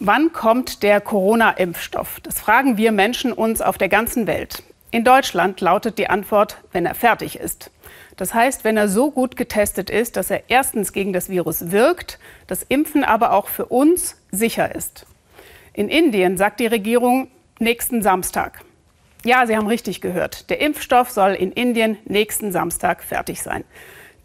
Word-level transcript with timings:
Wann 0.00 0.32
kommt 0.32 0.84
der 0.84 1.00
Corona-Impfstoff? 1.00 2.20
Das 2.20 2.38
fragen 2.38 2.76
wir 2.76 2.92
Menschen 2.92 3.32
uns 3.32 3.60
auf 3.60 3.78
der 3.78 3.88
ganzen 3.88 4.28
Welt. 4.28 4.62
In 4.92 5.02
Deutschland 5.02 5.60
lautet 5.60 5.98
die 5.98 6.08
Antwort, 6.08 6.58
wenn 6.70 6.86
er 6.86 6.94
fertig 6.94 7.40
ist. 7.40 7.72
Das 8.16 8.32
heißt, 8.32 8.62
wenn 8.62 8.76
er 8.76 8.88
so 8.88 9.10
gut 9.10 9.34
getestet 9.34 9.90
ist, 9.90 10.16
dass 10.16 10.30
er 10.30 10.44
erstens 10.46 10.92
gegen 10.92 11.12
das 11.12 11.30
Virus 11.30 11.72
wirkt, 11.72 12.20
das 12.46 12.62
Impfen 12.62 13.02
aber 13.02 13.32
auch 13.32 13.48
für 13.48 13.66
uns 13.66 14.22
sicher 14.30 14.72
ist. 14.72 15.04
In 15.72 15.88
Indien 15.88 16.36
sagt 16.36 16.60
die 16.60 16.68
Regierung 16.68 17.26
nächsten 17.58 18.00
Samstag. 18.00 18.62
Ja, 19.24 19.48
Sie 19.48 19.56
haben 19.56 19.66
richtig 19.66 20.00
gehört. 20.00 20.48
Der 20.48 20.60
Impfstoff 20.60 21.10
soll 21.10 21.32
in 21.32 21.50
Indien 21.50 21.98
nächsten 22.04 22.52
Samstag 22.52 23.02
fertig 23.02 23.42
sein. 23.42 23.64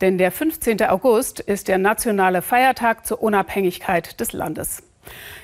Denn 0.02 0.20
der 0.20 0.32
15. 0.32 0.84
August 0.84 1.40
ist 1.40 1.68
der 1.68 1.80
nationale 1.80 2.44
Feiertag 2.44 3.08
zur 3.08 3.24
Unabhängigkeit 3.24 4.20
des 4.20 4.34
Landes. 4.34 4.84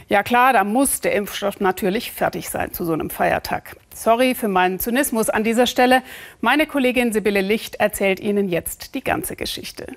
Ja 0.07 0.23
klar, 0.23 0.53
da 0.53 0.63
muss 0.63 1.01
der 1.01 1.13
Impfstoff 1.13 1.59
natürlich 1.59 2.11
fertig 2.11 2.49
sein 2.49 2.73
zu 2.73 2.83
so 2.85 2.93
einem 2.93 3.09
Feiertag. 3.09 3.75
Sorry 3.93 4.33
für 4.33 4.47
meinen 4.47 4.79
Zynismus 4.79 5.29
an 5.29 5.43
dieser 5.43 5.67
Stelle. 5.67 6.01
Meine 6.41 6.65
Kollegin 6.65 7.13
Sibylle 7.13 7.41
Licht 7.41 7.75
erzählt 7.75 8.19
Ihnen 8.19 8.49
jetzt 8.49 8.95
die 8.95 9.03
ganze 9.03 9.35
Geschichte. 9.35 9.87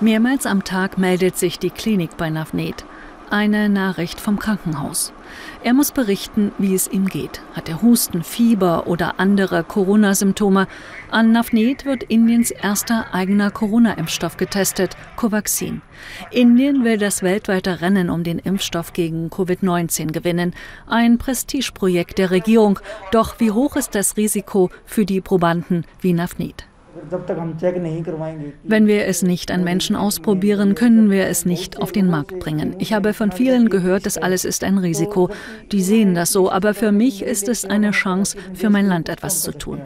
Mehrmals 0.00 0.46
am 0.46 0.62
Tag 0.64 0.98
meldet 0.98 1.36
sich 1.36 1.58
die 1.58 1.70
Klinik 1.70 2.16
bei 2.16 2.30
Navnet 2.30 2.84
eine 3.32 3.68
Nachricht 3.68 4.20
vom 4.20 4.38
Krankenhaus. 4.38 5.12
Er 5.62 5.74
muss 5.74 5.92
berichten, 5.92 6.52
wie 6.58 6.74
es 6.74 6.88
ihm 6.88 7.06
geht. 7.06 7.40
Hat 7.54 7.68
er 7.68 7.82
Husten, 7.82 8.22
Fieber 8.22 8.86
oder 8.86 9.18
andere 9.18 9.64
Corona-Symptome? 9.64 10.66
An 11.10 11.32
Navneet 11.32 11.84
wird 11.84 12.04
Indiens 12.04 12.50
erster 12.50 13.12
eigener 13.12 13.50
Corona-Impfstoff 13.50 14.36
getestet, 14.36 14.96
Covaxin. 15.16 15.82
Indien 16.30 16.84
will 16.84 16.98
das 16.98 17.22
weltweite 17.22 17.80
Rennen 17.80 18.10
um 18.10 18.22
den 18.22 18.38
Impfstoff 18.38 18.92
gegen 18.92 19.28
Covid-19 19.28 20.12
gewinnen. 20.12 20.54
Ein 20.86 21.18
Prestigeprojekt 21.18 22.18
der 22.18 22.30
Regierung. 22.30 22.78
Doch 23.10 23.40
wie 23.40 23.50
hoch 23.50 23.76
ist 23.76 23.94
das 23.94 24.16
Risiko 24.16 24.70
für 24.84 25.04
die 25.04 25.20
Probanden 25.20 25.84
wie 26.00 26.12
Navneet? 26.12 26.67
Wenn 28.64 28.86
wir 28.86 29.06
es 29.06 29.22
nicht 29.22 29.50
an 29.50 29.64
Menschen 29.64 29.96
ausprobieren, 29.96 30.74
können 30.74 31.10
wir 31.10 31.26
es 31.26 31.44
nicht 31.44 31.78
auf 31.78 31.92
den 31.92 32.08
Markt 32.08 32.38
bringen. 32.38 32.76
Ich 32.78 32.92
habe 32.92 33.14
von 33.14 33.32
vielen 33.32 33.68
gehört, 33.68 34.06
das 34.06 34.18
alles 34.18 34.44
ist 34.44 34.64
ein 34.64 34.78
Risiko. 34.78 35.30
Die 35.72 35.82
sehen 35.82 36.14
das 36.14 36.32
so, 36.32 36.50
aber 36.50 36.74
für 36.74 36.92
mich 36.92 37.22
ist 37.22 37.48
es 37.48 37.64
eine 37.64 37.92
Chance, 37.92 38.36
für 38.54 38.70
mein 38.70 38.86
Land 38.86 39.08
etwas 39.08 39.42
zu 39.42 39.52
tun. 39.52 39.80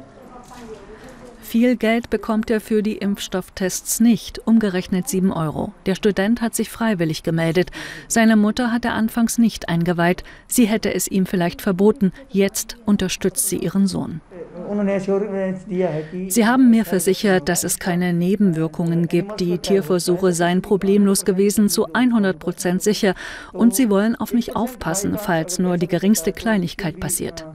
Viel 1.53 1.77
Geld 1.77 2.09
bekommt 2.09 2.49
er 2.49 2.63
für 2.63 2.83
die 2.83 2.97
Impfstofftests 2.97 4.01
nicht, 4.01 4.41
umgerechnet 4.47 5.07
7 5.07 5.31
Euro. 5.31 5.75
Der 5.85 5.95
Student 5.95 6.41
hat 6.41 6.55
sich 6.55 6.71
freiwillig 6.71 7.25
gemeldet. 7.25 7.71
Seine 8.09 8.37
Mutter 8.37 8.73
hat 8.73 8.87
er 8.87 8.95
anfangs 8.95 9.37
nicht 9.37 9.69
eingeweiht. 9.69 10.25
Sie 10.47 10.65
hätte 10.65 10.95
es 10.95 11.09
ihm 11.09 11.27
vielleicht 11.27 11.61
verboten. 11.61 12.11
Jetzt 12.31 12.79
unterstützt 12.87 13.51
sie 13.51 13.59
ihren 13.59 13.87
Sohn. 13.87 14.23
Sie 16.29 16.47
haben 16.47 16.71
mir 16.71 16.85
versichert, 16.85 17.49
dass 17.49 17.65
es 17.65 17.79
keine 17.79 18.13
Nebenwirkungen 18.13 19.09
gibt. 19.09 19.41
Die 19.41 19.59
Tierversuche 19.59 20.33
seien 20.33 20.61
problemlos 20.61 21.25
gewesen, 21.25 21.69
zu 21.69 21.93
100 21.93 22.39
Prozent 22.39 22.83
sicher. 22.83 23.15
Und 23.53 23.75
sie 23.75 23.89
wollen 23.89 24.15
auf 24.15 24.35
mich 24.35 24.55
aufpassen, 24.55 25.17
falls 25.19 25.59
nur 25.59 25.79
die 25.79 25.89
geringste 25.89 26.33
Kleinigkeit 26.33 27.01
passiert. 27.01 27.47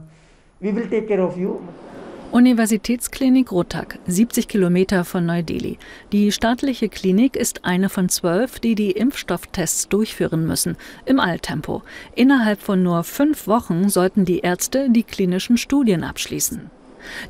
Universitätsklinik 2.32 3.52
Rotak, 3.52 4.00
70 4.06 4.48
Kilometer 4.48 5.06
von 5.06 5.26
Neu-Delhi. 5.26 5.78
Die 6.12 6.32
staatliche 6.32 6.90
Klinik 6.90 7.36
ist 7.36 7.64
eine 7.64 7.90
von 7.90 8.10
zwölf, 8.10 8.60
die 8.60 8.76
die 8.76 8.92
Impfstofftests 8.92 9.88
durchführen 9.88 10.46
müssen, 10.46 10.76
im 11.06 11.20
Alltempo. 11.20 11.84
Innerhalb 12.16 12.60
von 12.60 12.84
nur 12.84 13.04
fünf 13.04 13.48
Wochen 13.48 13.88
sollten 13.88 14.26
die 14.26 14.40
Ärzte 14.40 14.90
die 14.90 15.04
klinischen 15.04 15.58
Studien 15.58 16.04
abschließen. 16.04 16.70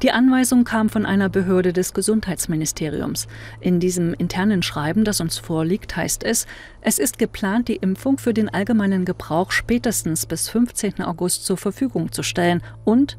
Die 0.02 0.12
Anweisung 0.12 0.64
kam 0.64 0.90
von 0.90 1.06
einer 1.06 1.30
Behörde 1.30 1.74
des 1.74 1.94
Gesundheitsministeriums. 1.94 3.28
In 3.60 3.80
diesem 3.80 4.14
internen 4.14 4.64
Schreiben, 4.64 5.04
das 5.04 5.22
uns 5.22 5.38
vorliegt, 5.38 5.96
heißt 5.96 6.24
es, 6.24 6.46
es 6.82 7.00
ist 7.00 7.20
geplant, 7.20 7.68
die 7.68 7.78
Impfung 7.78 8.18
für 8.18 8.34
den 8.34 8.50
allgemeinen 8.50 9.06
Gebrauch 9.06 9.52
spätestens 9.52 10.26
bis 10.26 10.50
15. 10.50 11.02
August 11.02 11.46
zur 11.46 11.58
Verfügung 11.58 12.12
zu 12.12 12.24
stellen 12.24 12.62
und 12.86 13.18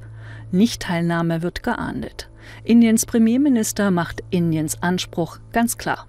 Nichtteilnahme 0.51 1.43
wird 1.43 1.63
geahndet. 1.63 2.31
Indiens 2.65 3.07
Premierminister 3.07 3.91
macht 3.91 4.23
Indiens 4.31 4.83
Anspruch 4.83 5.39
ganz 5.53 5.77
klar. 5.77 6.07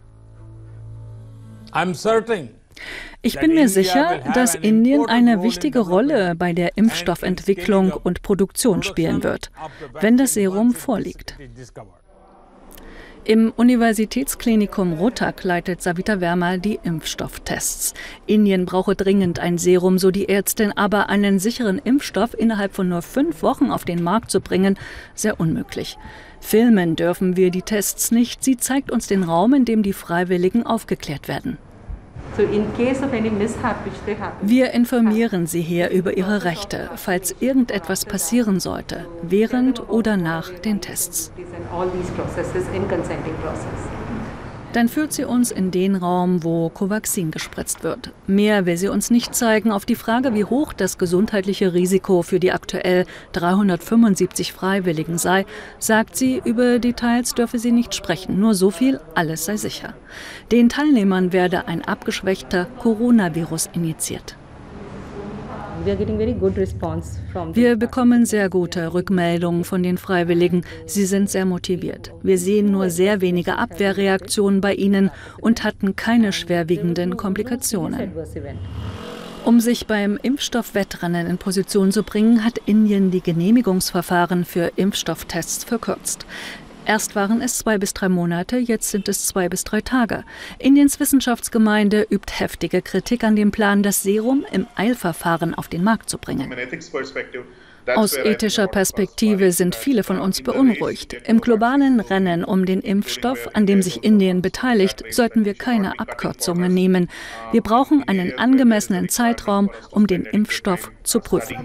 Ich 3.21 3.39
bin 3.39 3.53
mir 3.53 3.69
sicher, 3.69 4.19
dass 4.33 4.55
Indien 4.55 5.05
eine 5.05 5.43
wichtige 5.43 5.79
Rolle 5.79 6.35
bei 6.35 6.53
der 6.53 6.77
Impfstoffentwicklung 6.77 7.91
und 7.91 8.21
Produktion 8.21 8.83
spielen 8.83 9.23
wird, 9.23 9.51
wenn 9.99 10.17
das 10.17 10.35
Serum 10.35 10.73
vorliegt. 10.73 11.37
Im 13.25 13.53
Universitätsklinikum 13.55 14.93
Rotak 14.93 15.43
leitet 15.43 15.83
Savita 15.83 16.17
Verma 16.17 16.57
die 16.57 16.79
Impfstofftests. 16.81 17.93
Indien 18.25 18.65
brauche 18.65 18.95
dringend 18.95 19.37
ein 19.37 19.57
Serum, 19.57 19.99
so 19.99 20.09
die 20.09 20.29
Ärztin, 20.29 20.71
aber 20.75 21.09
einen 21.09 21.37
sicheren 21.37 21.77
Impfstoff 21.77 22.33
innerhalb 22.33 22.73
von 22.73 22.89
nur 22.89 23.03
fünf 23.03 23.43
Wochen 23.43 23.69
auf 23.69 23.85
den 23.85 24.01
Markt 24.01 24.31
zu 24.31 24.41
bringen, 24.41 24.79
sehr 25.13 25.39
unmöglich. 25.39 25.97
Filmen 26.39 26.95
dürfen 26.95 27.35
wir 27.35 27.51
die 27.51 27.61
Tests 27.61 28.11
nicht. 28.11 28.43
Sie 28.43 28.57
zeigt 28.57 28.89
uns 28.89 29.05
den 29.05 29.23
Raum, 29.23 29.53
in 29.53 29.65
dem 29.65 29.83
die 29.83 29.93
Freiwilligen 29.93 30.65
aufgeklärt 30.65 31.27
werden. 31.27 31.57
Wir 34.41 34.71
informieren 34.71 35.45
Sie 35.45 35.61
hier 35.61 35.89
über 35.89 36.15
Ihre 36.15 36.45
Rechte, 36.45 36.89
falls 36.95 37.35
irgendetwas 37.39 38.05
passieren 38.05 38.59
sollte, 38.59 39.05
während 39.21 39.89
oder 39.89 40.15
nach 40.15 40.49
den 40.49 40.79
Tests. 40.79 41.31
Dann 44.73 44.87
führt 44.87 45.13
sie 45.13 45.25
uns 45.25 45.51
in 45.51 45.71
den 45.71 45.95
Raum, 45.95 46.43
wo 46.43 46.69
Covaxin 46.69 47.31
gespritzt 47.31 47.83
wird. 47.83 48.11
Mehr 48.27 48.67
will 48.67 48.77
sie 48.77 48.87
uns 48.87 49.09
nicht 49.09 49.33
zeigen. 49.33 49.71
Auf 49.71 49.85
die 49.85 49.95
Frage, 49.95 50.35
wie 50.35 50.43
hoch 50.43 50.73
das 50.73 50.99
gesundheitliche 50.99 51.73
Risiko 51.73 52.21
für 52.21 52.39
die 52.39 52.51
aktuell 52.51 53.05
375 53.31 54.53
Freiwilligen 54.53 55.17
sei, 55.17 55.47
sagt 55.79 56.15
sie, 56.15 56.39
über 56.45 56.77
Details 56.77 57.33
dürfe 57.33 57.57
sie 57.57 57.71
nicht 57.71 57.95
sprechen. 57.95 58.39
Nur 58.39 58.53
so 58.53 58.69
viel, 58.69 58.99
alles 59.15 59.45
sei 59.45 59.57
sicher. 59.57 59.95
Den 60.51 60.69
Teilnehmern 60.69 61.33
werde 61.33 61.67
ein 61.67 61.83
abgeschwächter 61.83 62.65
Coronavirus 62.79 63.69
injiziert. 63.73 64.38
Wir 67.53 67.75
bekommen 67.77 68.25
sehr 68.25 68.49
gute 68.49 68.93
Rückmeldungen 68.93 69.63
von 69.63 69.83
den 69.83 69.97
Freiwilligen. 69.97 70.65
Sie 70.85 71.05
sind 71.05 71.29
sehr 71.29 71.45
motiviert. 71.45 72.11
Wir 72.21 72.37
sehen 72.37 72.71
nur 72.71 72.89
sehr 72.89 73.21
wenige 73.21 73.57
Abwehrreaktionen 73.57 74.61
bei 74.61 74.73
ihnen 74.73 75.11
und 75.39 75.63
hatten 75.63 75.95
keine 75.95 76.33
schwerwiegenden 76.33 77.17
Komplikationen. 77.17 78.11
Um 79.45 79.59
sich 79.61 79.87
beim 79.87 80.19
Impfstoffwettrennen 80.21 81.27
in 81.27 81.37
Position 81.37 81.91
zu 81.91 82.03
bringen, 82.03 82.43
hat 82.43 82.59
Indien 82.65 83.09
die 83.09 83.21
Genehmigungsverfahren 83.21 84.43
für 84.45 84.73
Impfstofftests 84.75 85.63
verkürzt. 85.63 86.25
Erst 86.89 87.15
waren 87.15 87.39
es 87.43 87.59
zwei 87.59 87.77
bis 87.77 87.93
drei 87.93 88.09
Monate, 88.09 88.57
jetzt 88.57 88.89
sind 88.89 89.07
es 89.09 89.27
zwei 89.27 89.47
bis 89.47 89.63
drei 89.63 89.79
Tage. 89.79 90.23
Indiens 90.57 90.99
Wissenschaftsgemeinde 90.99 92.07
übt 92.09 92.33
heftige 92.39 92.81
Kritik 92.81 93.23
an 93.23 93.35
dem 93.35 93.51
Plan, 93.51 93.83
das 93.83 94.01
Serum 94.01 94.43
im 94.51 94.65
Eilverfahren 94.73 95.53
auf 95.53 95.67
den 95.67 95.83
Markt 95.83 96.09
zu 96.09 96.17
bringen. 96.17 96.51
Aus 97.95 98.17
ethischer 98.17 98.65
Perspektive 98.65 99.51
sind 99.51 99.75
viele 99.75 100.01
von 100.01 100.19
uns 100.19 100.41
beunruhigt. 100.41 101.13
Im 101.27 101.41
globalen 101.41 101.99
Rennen 101.99 102.43
um 102.43 102.65
den 102.65 102.81
Impfstoff, 102.81 103.49
an 103.53 103.67
dem 103.67 103.83
sich 103.83 104.03
Indien 104.03 104.41
beteiligt, 104.41 105.03
sollten 105.11 105.45
wir 105.45 105.53
keine 105.53 105.99
Abkürzungen 105.99 106.73
nehmen. 106.73 107.07
Wir 107.51 107.61
brauchen 107.61 108.03
einen 108.07 108.35
angemessenen 108.39 109.09
Zeitraum, 109.09 109.69
um 109.91 110.07
den 110.07 110.25
Impfstoff 110.25 110.91
zu 111.03 111.19
prüfen. 111.19 111.55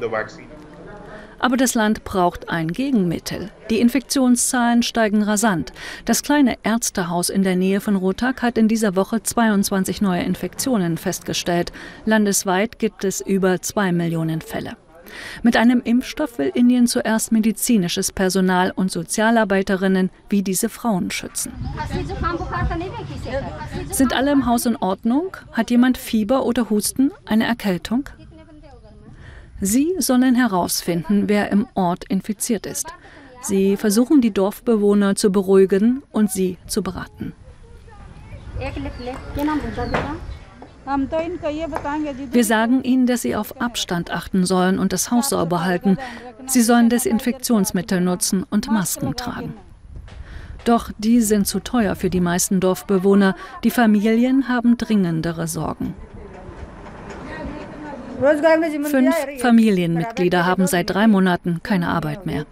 Aber 1.45 1.59
das 1.59 1.75
Land 1.75 2.05
braucht 2.05 2.49
ein 2.49 2.69
Gegenmittel. 2.69 3.51
Die 3.69 3.79
Infektionszahlen 3.79 4.83
steigen 4.83 5.23
rasant. 5.23 5.75
Das 6.07 6.23
kleine 6.23 6.57
Ärztehaus 6.63 7.29
in 7.29 7.43
der 7.43 7.55
Nähe 7.55 7.83
von 7.83 7.97
Rotak 7.97 8.41
hat 8.41 8.57
in 8.57 8.67
dieser 8.67 8.97
Woche 8.97 9.23
22 9.23 10.01
neue 10.01 10.23
Infektionen 10.23 10.97
festgestellt. 10.97 11.71
Landesweit 12.07 12.79
gibt 12.79 13.05
es 13.05 13.21
über 13.21 13.61
zwei 13.61 13.93
Millionen 13.93 14.41
Fälle. 14.41 14.79
Mit 15.43 15.59
einem 15.59 15.83
Impfstoff 15.85 16.39
will 16.39 16.51
Indien 16.55 16.87
zuerst 16.87 17.31
medizinisches 17.31 18.11
Personal 18.11 18.73
und 18.75 18.91
Sozialarbeiterinnen 18.91 20.09
wie 20.31 20.43
diese 20.43 20.71
Frauen 20.71 21.11
schützen. 21.11 21.53
Sind 23.91 24.15
alle 24.15 24.33
im 24.33 24.47
Haus 24.47 24.65
in 24.65 24.77
Ordnung? 24.77 25.37
Hat 25.53 25.71
jemand 25.71 25.99
Fieber 25.99 26.47
oder 26.47 26.71
Husten? 26.71 27.13
Eine 27.27 27.45
Erkältung? 27.45 28.09
Sie 29.61 29.95
sollen 29.99 30.35
herausfinden, 30.35 31.25
wer 31.29 31.51
im 31.51 31.67
Ort 31.75 32.05
infiziert 32.05 32.67
ist. 32.67 32.87
Sie 33.41 33.77
versuchen 33.77 34.21
die 34.21 34.33
Dorfbewohner 34.33 35.17
zu 35.17 35.31
beruhigen 35.31 36.03
und 36.13 36.31
sie 36.31 36.59
zu 36.67 36.83
beraten. 36.83 37.35
Wir 42.33 42.45
sagen 42.45 42.83
ihnen, 42.83 43.07
dass 43.07 43.23
sie 43.23 43.37
auf 43.37 43.61
Abstand 43.61 44.11
achten 44.11 44.45
sollen 44.45 44.79
und 44.79 44.93
das 44.93 45.11
Haus 45.11 45.31
sauber 45.31 45.65
halten. 45.65 45.99
Sie 46.47 46.63
sollen 46.63 46.89
Desinfektionsmittel 46.89 48.01
nutzen 48.01 48.45
und 48.51 48.71
Masken 48.71 49.17
tragen. 49.17 49.55
Doch 50.65 50.91
die 50.99 51.21
sind 51.21 51.47
zu 51.47 51.61
teuer 51.61 51.95
für 51.95 52.11
die 52.11 52.21
meisten 52.21 52.61
Dorfbewohner. 52.61 53.35
Die 53.65 53.71
Familien 53.71 54.49
haben 54.49 54.77
dringendere 54.79 55.47
Sorgen. 55.47 55.95
Fünf 58.85 59.15
Familienmitglieder 59.39 60.47
haben 60.47 60.67
seit 60.67 60.91
drei 60.91 61.07
Monaten 61.07 61.61
keine 61.63 61.89
Arbeit 61.89 62.27
mehr. 62.27 62.47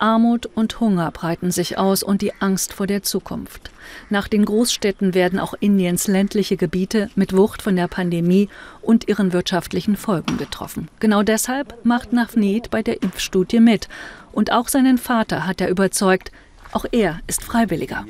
Armut 0.00 0.46
und 0.54 0.80
Hunger 0.80 1.10
breiten 1.10 1.50
sich 1.50 1.76
aus 1.76 2.02
und 2.02 2.22
die 2.22 2.32
Angst 2.40 2.72
vor 2.72 2.86
der 2.86 3.02
Zukunft. 3.02 3.70
Nach 4.08 4.28
den 4.28 4.44
Großstädten 4.44 5.14
werden 5.14 5.38
auch 5.38 5.54
Indiens 5.60 6.08
ländliche 6.08 6.56
Gebiete 6.56 7.10
mit 7.16 7.36
Wucht 7.36 7.60
von 7.62 7.76
der 7.76 7.86
Pandemie 7.86 8.48
und 8.80 9.08
ihren 9.08 9.32
wirtschaftlichen 9.32 9.96
Folgen 9.96 10.38
getroffen. 10.38 10.88
Genau 11.00 11.22
deshalb 11.22 11.84
macht 11.84 12.12
Navneet 12.12 12.70
bei 12.70 12.82
der 12.82 13.02
Impfstudie 13.02 13.60
mit. 13.60 13.88
Und 14.32 14.52
auch 14.52 14.68
seinen 14.68 14.96
Vater 14.96 15.46
hat 15.46 15.60
er 15.60 15.68
überzeugt, 15.68 16.32
auch 16.72 16.84
er 16.90 17.20
ist 17.26 17.42
Freiwilliger. 17.42 18.04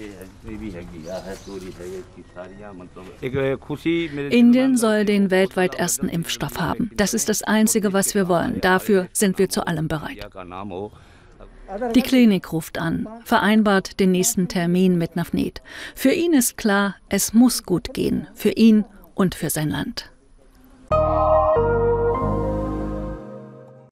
Indien 4.31 4.77
soll 4.77 5.05
den 5.05 5.31
weltweit 5.31 5.75
ersten 5.75 6.09
Impfstoff 6.09 6.59
haben. 6.59 6.91
Das 6.95 7.15
ist 7.15 7.29
das 7.29 7.43
Einzige, 7.43 7.93
was 7.93 8.15
wir 8.15 8.29
wollen. 8.29 8.61
Dafür 8.61 9.09
sind 9.13 9.39
wir 9.39 9.49
zu 9.49 9.67
allem 9.67 9.89
bereit. 9.89 10.29
Die 11.95 12.03
Klinik 12.03 12.53
ruft 12.53 12.79
an, 12.79 13.07
vereinbart 13.25 14.01
den 14.01 14.11
nächsten 14.11 14.49
Termin 14.49 14.99
mit 14.99 15.15
Navneet. 15.15 15.63
Für 15.95 16.11
ihn 16.11 16.33
ist 16.33 16.57
klar, 16.57 16.97
es 17.09 17.33
muss 17.33 17.63
gut 17.63 17.95
gehen, 17.95 18.27
für 18.35 18.51
ihn 18.51 18.85
und 19.15 19.37
für 19.37 19.51
sein 19.51 19.71
Land. 19.71 20.11